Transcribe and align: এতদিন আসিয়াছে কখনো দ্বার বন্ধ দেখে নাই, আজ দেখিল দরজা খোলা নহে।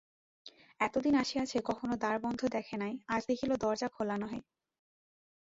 এতদিন 0.79 1.13
আসিয়াছে 1.15 1.57
কখনো 1.65 1.93
দ্বার 1.97 2.15
বন্ধ 2.19 2.41
দেখে 2.55 2.75
নাই, 2.77 2.93
আজ 3.07 3.21
দেখিল 3.27 3.51
দরজা 3.55 3.87
খোলা 3.87 4.15
নহে। 4.17 4.39